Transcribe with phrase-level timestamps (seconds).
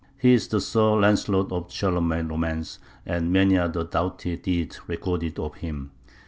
[0.17, 4.81] He is the Sir Launcelot of the Charlemagne romance, and many are the doughty deeds
[4.89, 5.91] recorded of him.